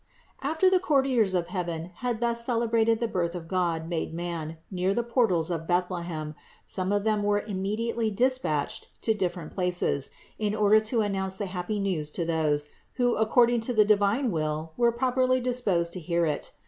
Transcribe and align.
489. 0.39 0.51
After 0.51 0.69
the 0.75 0.83
courtiers 0.83 1.33
of 1.35 1.47
heaven 1.49 1.91
had 1.97 2.21
thus 2.21 2.43
celebrated 2.43 2.99
the 2.99 3.07
birth 3.07 3.35
of 3.35 3.47
God 3.47 3.87
made 3.87 4.15
man 4.15 4.57
near 4.71 4.95
the 4.95 5.03
portals 5.03 5.51
of 5.51 5.67
Bethlehem, 5.67 6.33
some 6.65 6.91
of 6.91 7.03
them 7.03 7.21
were 7.21 7.41
immediately 7.41 8.09
dispatched 8.09 8.87
to 9.03 9.13
different 9.13 9.51
places, 9.53 10.09
in 10.39 10.55
order 10.55 10.79
to 10.79 11.01
announce 11.01 11.37
the 11.37 11.45
happy 11.45 11.79
news 11.79 12.09
to 12.09 12.25
those, 12.25 12.67
who 12.93 13.15
according 13.15 13.59
to 13.61 13.73
the 13.75 13.85
divine 13.85 14.31
will 14.31 14.73
were 14.75 14.91
properly 14.91 15.39
disposed 15.39 15.93
to 15.93 15.99
hear 15.99 16.25
it. 16.25 16.51